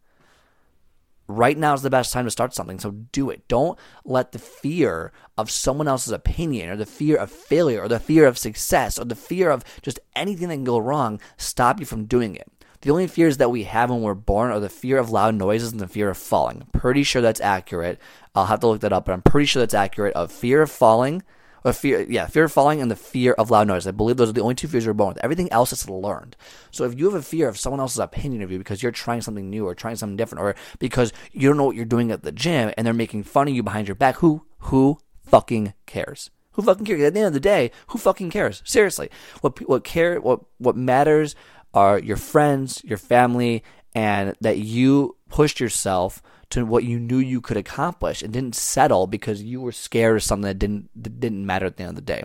Right 1.28 1.60
now 1.60 1.76
is 1.76 1.84
the 1.84 1.92
best 1.92 2.12
time 2.12 2.26
to 2.26 2.32
start 2.32 2.56
something, 2.56 2.80
so 2.80 2.90
do 3.12 3.30
it. 3.30 3.48
Don't 3.48 3.78
let 4.04 4.32
the 4.32 4.40
fear 4.40 5.12
of 5.38 5.52
someone 5.52 5.88
else's 5.88 6.12
opinion, 6.12 6.70
or 6.70 6.76
the 6.76 6.88
fear 6.88 7.18
of 7.18 7.30
failure, 7.30 7.84
or 7.84 7.88
the 7.88 8.00
fear 8.00 8.26
of 8.26 8.40
success, 8.40 8.98
or 8.98 9.06
the 9.06 9.14
fear 9.14 9.52
of 9.52 9.64
just 9.84 10.00
anything 10.16 10.48
that 10.48 10.56
can 10.56 10.64
go 10.64 10.80
wrong 10.80 11.22
stop 11.38 11.80
you 11.80 11.86
from 11.86 12.06
doing 12.06 12.36
it. 12.36 12.52
The 12.82 12.92
only 12.92 13.08
fears 13.08 13.38
that 13.38 13.52
we 13.52 13.64
have 13.64 13.90
when 13.90 14.02
we're 14.02 14.14
born 14.14 14.52
are 14.52 14.60
the 14.60 14.70
fear 14.70 14.98
of 14.98 15.10
loud 15.10 15.36
noises 15.36 15.74
and 15.74 15.82
the 15.82 15.88
fear 15.88 16.10
of 16.10 16.18
falling. 16.18 16.68
pretty 16.72 17.04
sure 17.04 17.22
that's 17.22 17.42
accurate. 17.42 18.00
I'll 18.34 18.46
have 18.46 18.62
to 18.62 18.68
look 18.68 18.82
that 18.82 18.94
up, 18.94 19.06
but 19.06 19.12
I'm 19.12 19.22
pretty 19.22 19.48
sure 19.48 19.62
that's 19.62 19.74
accurate. 19.74 20.14
Of 20.14 20.32
fear 20.32 20.62
of 20.62 20.72
falling, 20.72 21.24
or 21.66 21.74
fear, 21.74 22.06
yeah, 22.10 22.28
fear 22.28 22.46
of 22.46 22.54
falling 22.54 22.82
and 22.82 22.90
the 22.90 22.96
fear 22.96 23.34
of 23.34 23.52
loud 23.52 23.68
noise. 23.68 23.86
I 23.86 23.92
believe 23.92 24.16
those 24.16 24.30
are 24.30 24.34
the 24.34 24.42
only 24.42 24.56
two 24.56 24.70
fears 24.70 24.88
we're 24.88 24.94
born 24.94 25.10
with. 25.10 25.24
Everything 25.24 25.52
else 25.52 25.74
is 25.74 25.90
learned. 25.90 26.38
So 26.72 26.86
if 26.86 26.98
you 26.98 27.04
have 27.06 27.16
a 27.16 27.22
fear 27.22 27.50
of 27.50 27.60
someone 27.60 27.82
else's 27.82 28.00
opinion 28.00 28.42
of 28.44 28.52
you 28.52 28.58
because 28.58 28.82
you're 28.82 28.94
trying 28.94 29.20
something 29.20 29.50
new 29.50 29.66
or 29.68 29.76
trying 29.76 29.98
something 29.98 30.16
different, 30.16 30.42
or 30.42 30.56
because 30.80 31.12
you 31.34 31.50
don't 31.50 31.58
know 31.58 31.66
what 31.66 31.76
you're 31.76 31.84
doing 31.84 32.12
at 32.12 32.24
the 32.24 32.32
gym 32.32 32.72
and 32.78 32.88
they're 32.88 32.94
making 32.94 33.24
fun 33.24 33.50
of 33.50 33.54
you 33.54 33.62
behind 33.62 33.90
your 33.90 33.96
back, 33.96 34.16
who 34.18 34.46
who 34.60 35.00
fucking 35.22 35.74
cares? 35.86 36.30
Who 36.54 36.62
fucking 36.62 36.86
cares? 36.86 37.02
At 37.02 37.14
the 37.14 37.20
end 37.20 37.28
of 37.28 37.34
the 37.34 37.40
day, 37.42 37.72
who 37.88 37.98
fucking 37.98 38.32
cares? 38.32 38.62
Seriously, 38.66 39.10
what 39.42 39.68
what 39.68 39.84
care 39.84 40.22
what 40.22 40.42
what 40.60 40.78
matters 40.78 41.36
are 41.74 42.00
your 42.00 42.18
friends, 42.18 42.82
your 42.84 42.98
family, 42.98 43.64
and 43.96 44.36
that 44.42 44.58
you 44.58 45.16
pushed 45.30 45.60
yourself 45.60 46.22
to 46.50 46.66
what 46.66 46.84
you 46.84 47.00
knew 47.00 47.18
you 47.18 47.42
could 47.42 47.58
accomplish 47.58 48.24
and 48.24 48.34
didn't 48.34 48.56
settle 48.56 49.06
because 49.06 49.44
you 49.44 49.62
were 49.62 49.72
scared 49.72 50.16
of 50.16 50.24
something 50.24 50.48
that 50.48 50.58
didn't 50.58 50.90
that 50.96 51.20
didn't 51.20 51.46
matter 51.46 51.66
at 51.66 51.78
the 51.78 51.84
end 51.84 51.92
of 51.92 51.96
the 51.96 52.02
day. 52.02 52.24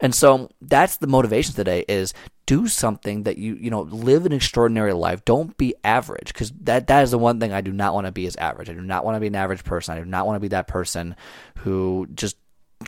And 0.00 0.14
so 0.14 0.50
that's 0.60 0.98
the 0.98 1.08
motivation 1.08 1.54
today 1.54 1.84
is 1.88 2.14
do 2.46 2.68
something 2.68 3.24
that 3.24 3.36
you 3.36 3.54
you 3.54 3.70
know 3.70 3.82
live 3.82 4.26
an 4.26 4.32
extraordinary 4.32 4.92
life. 4.92 5.24
Don't 5.24 5.56
be 5.56 5.74
average 5.82 6.28
because 6.28 6.52
that 6.60 6.86
that 6.86 7.02
is 7.02 7.10
the 7.10 7.18
one 7.18 7.40
thing 7.40 7.52
I 7.52 7.62
do 7.62 7.72
not 7.72 7.94
want 7.94 8.06
to 8.06 8.12
be 8.12 8.26
is 8.26 8.36
average. 8.36 8.70
I 8.70 8.74
do 8.74 8.80
not 8.80 9.04
want 9.04 9.16
to 9.16 9.20
be 9.20 9.26
an 9.26 9.34
average 9.34 9.64
person. 9.64 9.96
I 9.96 9.98
do 9.98 10.04
not 10.04 10.26
want 10.26 10.36
to 10.36 10.40
be 10.40 10.48
that 10.48 10.68
person 10.68 11.16
who 11.58 12.06
just 12.14 12.36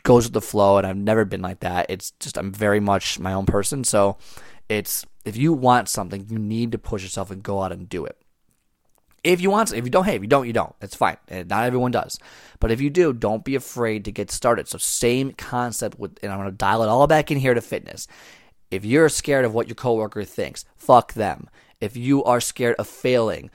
goes 0.03 0.25
with 0.25 0.33
the 0.33 0.41
flow 0.41 0.77
and 0.77 0.87
I've 0.87 0.95
never 0.95 1.25
been 1.25 1.41
like 1.41 1.61
that. 1.61 1.87
It's 1.89 2.11
just 2.19 2.37
I'm 2.37 2.53
very 2.53 2.79
much 2.79 3.19
my 3.19 3.33
own 3.33 3.45
person. 3.45 3.83
So 3.83 4.17
it's 4.69 5.05
if 5.25 5.35
you 5.35 5.53
want 5.53 5.89
something, 5.89 6.25
you 6.29 6.37
need 6.37 6.71
to 6.71 6.77
push 6.77 7.03
yourself 7.03 7.31
and 7.31 7.43
go 7.43 7.61
out 7.61 7.71
and 7.71 7.89
do 7.89 8.05
it. 8.05 8.17
If 9.23 9.41
you 9.41 9.49
want, 9.49 9.73
if 9.73 9.83
you 9.83 9.89
don't, 9.89 10.05
hey, 10.05 10.15
if 10.15 10.21
you 10.21 10.27
don't, 10.27 10.47
you 10.47 10.53
don't. 10.53 10.73
It's 10.81 10.95
fine. 10.95 11.17
Eh, 11.27 11.43
not 11.45 11.65
everyone 11.65 11.91
does, 11.91 12.17
but 12.59 12.71
if 12.71 12.79
you 12.79 12.89
do, 12.89 13.11
don't 13.11 13.43
be 13.43 13.55
afraid 13.55 14.05
to 14.05 14.11
get 14.11 14.31
started. 14.31 14.67
So 14.67 14.77
same 14.77 15.33
concept 15.33 15.99
with, 15.99 16.17
and 16.23 16.31
I'm 16.31 16.39
going 16.39 16.49
to 16.49 16.55
dial 16.55 16.83
it 16.83 16.87
all 16.87 17.07
back 17.07 17.29
in 17.29 17.37
here 17.37 17.53
to 17.53 17.61
fitness. 17.61 18.07
If 18.71 18.85
you're 18.85 19.09
scared 19.09 19.43
of 19.43 19.53
what 19.53 19.67
your 19.67 19.75
coworker 19.75 20.23
thinks, 20.23 20.65
fuck 20.77 21.13
them. 21.13 21.49
If 21.81 21.97
you 21.97 22.23
are 22.23 22.39
scared 22.39 22.75
of 22.79 22.87
failing, 22.87 23.49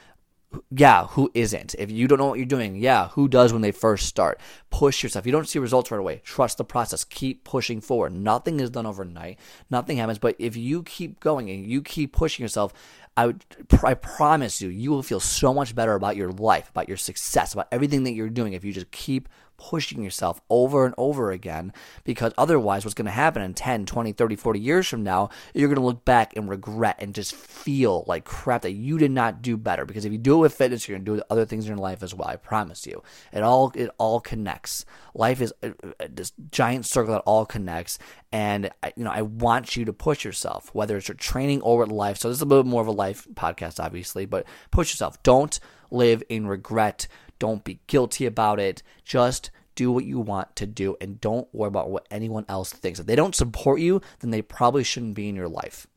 yeah, 0.71 1.06
who 1.09 1.30
isn't? 1.35 1.75
If 1.78 1.90
you 1.90 2.09
don't 2.09 2.18
know 2.18 2.26
what 2.26 2.38
you're 2.38 2.47
doing, 2.47 2.76
yeah, 2.76 3.09
who 3.09 3.28
does 3.28 3.52
when 3.52 3.62
they 3.62 3.73
first 3.73 4.06
start? 4.06 4.40
Push 4.71 5.02
yourself. 5.02 5.26
You 5.26 5.32
don't 5.32 5.49
see 5.49 5.59
results 5.59 5.90
right 5.90 5.99
away. 5.99 6.21
Trust 6.25 6.59
the 6.59 6.64
process. 6.64 7.04
Keep 7.04 7.44
pushing 7.44 7.80
forward. 7.80 8.12
Nothing 8.12 8.61
is 8.61 8.71
done 8.71 8.87
overnight. 8.87 9.38
Nothing 9.71 9.99
happens. 9.99 10.18
But 10.18 10.37
if 10.38 10.56
you 10.56 10.82
keep 10.82 11.21
going 11.21 11.50
and 11.50 11.66
you 11.66 11.82
keep 11.82 12.12
pushing 12.12 12.42
yourself, 12.42 12.73
I, 13.16 13.26
would, 13.26 13.45
I 13.85 13.95
promise 13.95 14.62
you, 14.62 14.69
you 14.69 14.90
will 14.90 15.02
feel 15.02 15.21
so 15.21 15.52
much 15.52 15.75
better 15.75 15.95
about 15.95 16.16
your 16.16 16.33
life, 16.33 16.71
about 16.71 16.88
your 16.88 16.97
success, 16.97 17.52
about 17.52 17.69
everything 17.71 18.04
that 18.04 18.12
you're 18.12 18.31
doing 18.31 18.52
if 18.54 18.64
you 18.64 18.73
just 18.73 18.90
keep 18.90 19.28
pushing 19.59 20.02
yourself 20.02 20.40
over 20.50 20.85
and 20.85 20.95
over 20.99 21.31
again 21.31 21.73
because 22.02 22.33
otherwise 22.37 22.85
what's 22.85 22.95
going 22.95 23.07
to 23.07 23.12
happen 23.12 23.40
in 23.40 23.54
10 23.54 23.87
20 23.87 24.11
30 24.11 24.35
40 24.35 24.59
years 24.59 24.88
from 24.88 25.04
now 25.04 25.31
you're 25.54 25.69
going 25.69 25.76
to 25.76 25.85
look 25.85 26.04
back 26.04 26.37
and 26.37 26.49
regret 26.49 26.97
and 26.99 27.14
just 27.14 27.33
feel 27.33 28.02
like 28.09 28.25
crap 28.25 28.62
that 28.62 28.73
you 28.73 28.99
did 28.99 29.12
not 29.12 29.40
do 29.40 29.57
better 29.57 29.85
because 29.85 30.04
if 30.04 30.11
you 30.11 30.19
do 30.19 30.35
it 30.35 30.40
with 30.40 30.54
fitness 30.54 30.88
you're 30.88 30.99
going 30.99 31.04
to 31.04 31.16
do 31.16 31.23
other 31.31 31.45
things 31.45 31.64
in 31.64 31.69
your 31.69 31.78
life 31.78 32.02
as 32.02 32.12
well 32.12 32.26
i 32.26 32.35
promise 32.35 32.87
you. 32.87 33.02
It 33.33 33.42
all 33.42 33.73
it 33.75 33.90
all 33.99 34.21
connects. 34.21 34.85
Life 35.14 35.40
is 35.40 35.54
uh, 35.62 35.71
uh, 36.00 36.09
this 36.11 36.33
giant 36.50 36.87
circle 36.87 37.14
that 37.14 37.23
all 37.25 37.47
connects 37.47 37.99
and 38.33 38.71
you 38.97 39.05
know 39.05 39.11
i 39.11 39.23
want 39.23 39.77
you 39.77 39.85
to 39.85 39.93
push 39.93 40.25
yourself 40.25 40.71
whether 40.75 40.97
it's 40.97 41.09
your 41.09 41.15
training 41.15 41.61
or 41.61 41.87
life 41.87 42.17
so 42.17 42.29
this 42.29 42.39
is 42.39 42.43
a 42.43 42.45
little 42.47 42.65
bit 42.65 42.71
more 42.71 42.83
of 42.83 42.89
a 42.89 42.93
life 42.93 43.27
podcast 43.35 43.79
obviously 43.79 44.25
but 44.25 44.47
push 44.71 44.93
yourself 44.93 45.23
don't 45.23 45.61
live 45.91 46.23
in 46.29 46.47
regret 46.47 47.07
don't 47.43 47.65
be 47.65 47.81
guilty 47.89 48.25
about 48.25 48.61
it. 48.61 48.85
Just 49.05 49.51
do 49.75 49.91
what 49.91 50.05
you 50.05 50.21
want 50.21 50.55
to 50.55 50.65
do 50.65 50.97
and 51.01 51.21
don't 51.21 51.53
worry 51.53 51.67
about 51.67 51.91
what 51.91 52.07
anyone 52.09 52.45
else 52.49 52.73
thinks. 52.73 53.01
If 53.01 53.07
they 53.07 53.17
don't 53.17 53.35
support 53.35 53.81
you, 53.81 54.01
then 54.21 54.31
they 54.31 54.43
probably 54.43 54.85
shouldn't 54.85 55.15
be 55.15 55.29
in 55.29 55.35
your 55.35 55.49
life. 55.49 55.89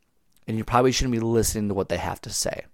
And 0.47 0.57
you 0.57 0.63
probably 0.63 0.91
shouldn't 0.91 1.11
be 1.11 1.19
listening 1.19 1.67
to 1.67 1.75
what 1.75 1.89
they 1.89 1.97
have 1.97 2.19
to 2.21 2.31
say. 2.31 2.65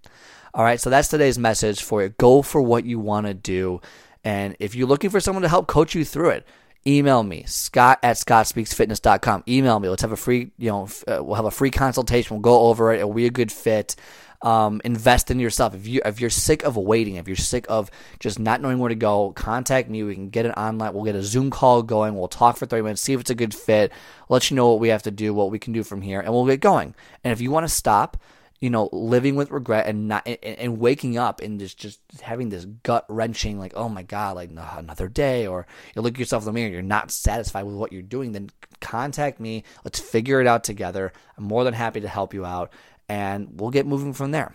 All 0.54 0.64
right, 0.64 0.80
so 0.80 0.88
that's 0.88 1.08
today's 1.08 1.38
message 1.38 1.82
for 1.82 2.02
you. 2.02 2.08
Go 2.16 2.40
for 2.40 2.62
what 2.62 2.86
you 2.86 2.98
want 2.98 3.26
to 3.26 3.34
do. 3.34 3.82
And 4.24 4.56
if 4.58 4.74
you're 4.74 4.88
looking 4.88 5.10
for 5.10 5.20
someone 5.20 5.42
to 5.42 5.50
help 5.50 5.66
coach 5.66 5.94
you 5.94 6.06
through 6.06 6.30
it, 6.30 6.46
email 6.86 7.22
me 7.22 7.44
scott 7.46 7.98
at 8.02 8.16
scottspeaksfitness.com 8.16 9.44
email 9.48 9.78
me 9.80 9.88
let's 9.88 10.02
have 10.02 10.12
a 10.12 10.16
free 10.16 10.50
you 10.58 10.70
know 10.70 10.88
uh, 11.06 11.22
we'll 11.22 11.36
have 11.36 11.44
a 11.44 11.50
free 11.50 11.70
consultation 11.70 12.36
we'll 12.36 12.42
go 12.42 12.62
over 12.62 12.92
it 12.92 12.98
it'll 12.98 13.12
be 13.12 13.26
a 13.26 13.30
good 13.30 13.52
fit 13.52 13.96
um, 14.42 14.80
invest 14.84 15.30
in 15.30 15.38
yourself. 15.38 15.74
If 15.74 15.86
you 15.86 16.00
if 16.04 16.20
you're 16.20 16.30
sick 16.30 16.64
of 16.64 16.76
waiting, 16.76 17.16
if 17.16 17.28
you're 17.28 17.36
sick 17.36 17.64
of 17.68 17.90
just 18.18 18.38
not 18.38 18.60
knowing 18.60 18.78
where 18.78 18.88
to 18.88 18.94
go, 18.94 19.32
contact 19.32 19.88
me. 19.88 20.02
We 20.02 20.14
can 20.14 20.30
get 20.30 20.46
it 20.46 20.54
online. 20.56 20.92
We'll 20.92 21.04
get 21.04 21.14
a 21.14 21.22
Zoom 21.22 21.50
call 21.50 21.82
going. 21.82 22.16
We'll 22.16 22.28
talk 22.28 22.56
for 22.56 22.66
30 22.66 22.82
minutes, 22.82 23.00
see 23.00 23.12
if 23.12 23.20
it's 23.20 23.30
a 23.30 23.34
good 23.34 23.54
fit. 23.54 23.92
Let 24.28 24.50
you 24.50 24.56
know 24.56 24.70
what 24.70 24.80
we 24.80 24.88
have 24.88 25.04
to 25.04 25.10
do, 25.10 25.32
what 25.32 25.50
we 25.50 25.58
can 25.58 25.72
do 25.72 25.84
from 25.84 26.02
here, 26.02 26.20
and 26.20 26.32
we'll 26.32 26.46
get 26.46 26.60
going. 26.60 26.94
And 27.22 27.32
if 27.32 27.40
you 27.40 27.50
want 27.50 27.64
to 27.64 27.72
stop, 27.72 28.16
you 28.62 28.70
know, 28.70 28.88
living 28.92 29.34
with 29.34 29.50
regret 29.50 29.88
and 29.88 30.06
not 30.06 30.22
and, 30.24 30.38
and 30.40 30.78
waking 30.78 31.18
up 31.18 31.40
and 31.40 31.58
just 31.58 31.76
just 31.76 32.00
having 32.20 32.48
this 32.48 32.64
gut 32.64 33.04
wrenching, 33.08 33.58
like, 33.58 33.72
oh 33.74 33.88
my 33.88 34.04
god, 34.04 34.36
like 34.36 34.50
another 34.50 35.08
day, 35.08 35.48
or 35.48 35.66
you 35.96 36.00
look 36.00 36.14
at 36.14 36.20
yourself 36.20 36.44
in 36.44 36.46
the 36.46 36.52
mirror, 36.52 36.70
you're 36.70 36.80
not 36.80 37.10
satisfied 37.10 37.64
with 37.64 37.74
what 37.74 37.92
you're 37.92 38.02
doing, 38.02 38.30
then 38.30 38.50
contact 38.80 39.40
me. 39.40 39.64
Let's 39.84 39.98
figure 39.98 40.40
it 40.40 40.46
out 40.46 40.62
together. 40.62 41.12
I'm 41.36 41.42
more 41.42 41.64
than 41.64 41.74
happy 41.74 42.02
to 42.02 42.08
help 42.08 42.32
you 42.32 42.46
out 42.46 42.72
and 43.08 43.48
we'll 43.60 43.70
get 43.70 43.84
moving 43.84 44.12
from 44.12 44.30
there. 44.30 44.54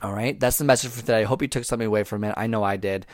All 0.00 0.14
right, 0.14 0.40
that's 0.40 0.56
the 0.56 0.64
message 0.64 0.90
for 0.90 1.00
today. 1.00 1.20
I 1.20 1.24
hope 1.24 1.42
you 1.42 1.48
took 1.48 1.64
something 1.64 1.86
away 1.86 2.04
from 2.04 2.24
it. 2.24 2.32
I 2.34 2.46
know 2.46 2.64
I 2.64 2.78
did. 2.78 3.04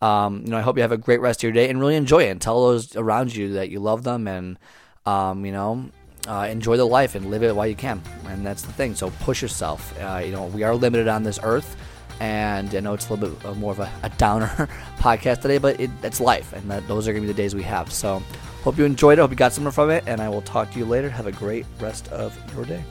Um, 0.00 0.42
you 0.44 0.52
know, 0.52 0.58
I 0.58 0.62
hope 0.62 0.76
you 0.76 0.82
have 0.82 0.92
a 0.92 0.98
great 0.98 1.20
rest 1.20 1.40
of 1.40 1.42
your 1.42 1.52
day 1.52 1.68
and 1.68 1.80
really 1.80 1.96
enjoy 1.96 2.26
it. 2.26 2.30
And 2.30 2.40
tell 2.40 2.64
those 2.64 2.94
around 2.94 3.34
you 3.34 3.54
that 3.54 3.70
you 3.70 3.80
love 3.80 4.04
them 4.04 4.28
and, 4.28 4.56
um, 5.04 5.44
you 5.44 5.50
know, 5.50 5.90
uh, 6.26 6.46
enjoy 6.50 6.76
the 6.76 6.84
life 6.84 7.14
and 7.14 7.30
live 7.30 7.42
it 7.42 7.54
while 7.54 7.66
you 7.66 7.74
can. 7.74 8.02
And 8.26 8.44
that's 8.44 8.62
the 8.62 8.72
thing. 8.72 8.94
So 8.94 9.10
push 9.20 9.42
yourself. 9.42 9.94
Uh, 10.00 10.22
you 10.24 10.32
know, 10.32 10.46
we 10.46 10.62
are 10.62 10.74
limited 10.74 11.08
on 11.08 11.22
this 11.22 11.38
earth. 11.42 11.76
And 12.20 12.72
I 12.74 12.80
know 12.80 12.94
it's 12.94 13.08
a 13.08 13.14
little 13.14 13.34
bit 13.34 13.56
more 13.56 13.72
of 13.72 13.80
a, 13.80 13.92
a 14.02 14.08
downer 14.10 14.46
podcast 14.98 15.42
today, 15.42 15.58
but 15.58 15.80
it, 15.80 15.90
it's 16.02 16.20
life. 16.20 16.52
And 16.52 16.70
that, 16.70 16.86
those 16.86 17.08
are 17.08 17.12
going 17.12 17.22
to 17.22 17.26
be 17.26 17.32
the 17.32 17.36
days 17.36 17.54
we 17.54 17.62
have. 17.64 17.92
So 17.92 18.22
hope 18.62 18.78
you 18.78 18.84
enjoyed 18.84 19.18
it. 19.18 19.22
Hope 19.22 19.30
you 19.30 19.36
got 19.36 19.52
something 19.52 19.72
from 19.72 19.90
it. 19.90 20.04
And 20.06 20.20
I 20.20 20.28
will 20.28 20.42
talk 20.42 20.70
to 20.72 20.78
you 20.78 20.84
later. 20.84 21.10
Have 21.10 21.26
a 21.26 21.32
great 21.32 21.66
rest 21.80 22.08
of 22.08 22.38
your 22.54 22.64
day. 22.64 22.82